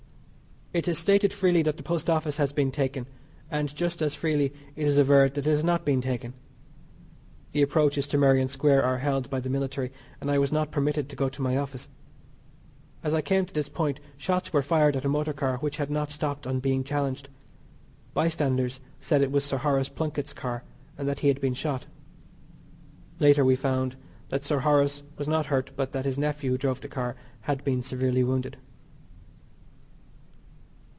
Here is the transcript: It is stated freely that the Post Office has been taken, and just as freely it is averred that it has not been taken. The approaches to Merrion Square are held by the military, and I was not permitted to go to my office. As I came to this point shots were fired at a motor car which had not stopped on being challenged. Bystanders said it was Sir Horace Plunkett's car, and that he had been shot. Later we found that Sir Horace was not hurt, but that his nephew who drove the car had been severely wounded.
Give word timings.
It 0.73 0.87
is 0.87 0.97
stated 0.97 1.33
freely 1.33 1.63
that 1.63 1.75
the 1.75 1.83
Post 1.83 2.09
Office 2.09 2.37
has 2.37 2.53
been 2.53 2.71
taken, 2.71 3.05
and 3.49 3.75
just 3.75 4.01
as 4.01 4.15
freely 4.15 4.53
it 4.77 4.87
is 4.87 4.97
averred 4.97 5.33
that 5.33 5.45
it 5.45 5.49
has 5.49 5.65
not 5.65 5.83
been 5.83 5.99
taken. 5.99 6.33
The 7.51 7.61
approaches 7.61 8.07
to 8.07 8.17
Merrion 8.17 8.47
Square 8.47 8.83
are 8.85 8.99
held 8.99 9.29
by 9.29 9.41
the 9.41 9.49
military, 9.49 9.91
and 10.21 10.31
I 10.31 10.37
was 10.37 10.49
not 10.49 10.71
permitted 10.71 11.09
to 11.09 11.17
go 11.17 11.27
to 11.27 11.41
my 11.41 11.57
office. 11.57 11.89
As 13.03 13.13
I 13.13 13.19
came 13.19 13.45
to 13.45 13.53
this 13.53 13.67
point 13.67 13.99
shots 14.15 14.53
were 14.53 14.61
fired 14.63 14.95
at 14.95 15.03
a 15.03 15.09
motor 15.09 15.33
car 15.33 15.57
which 15.57 15.75
had 15.75 15.91
not 15.91 16.09
stopped 16.09 16.47
on 16.47 16.61
being 16.61 16.85
challenged. 16.85 17.27
Bystanders 18.13 18.79
said 19.01 19.21
it 19.21 19.29
was 19.29 19.43
Sir 19.43 19.57
Horace 19.57 19.89
Plunkett's 19.89 20.31
car, 20.31 20.63
and 20.97 21.05
that 21.05 21.19
he 21.19 21.27
had 21.27 21.41
been 21.41 21.53
shot. 21.53 21.85
Later 23.19 23.43
we 23.43 23.57
found 23.57 23.97
that 24.29 24.45
Sir 24.45 24.59
Horace 24.59 25.03
was 25.17 25.27
not 25.27 25.47
hurt, 25.47 25.71
but 25.75 25.91
that 25.91 26.05
his 26.05 26.17
nephew 26.17 26.51
who 26.51 26.57
drove 26.59 26.79
the 26.79 26.87
car 26.87 27.17
had 27.41 27.61
been 27.65 27.83
severely 27.83 28.23
wounded. 28.23 28.55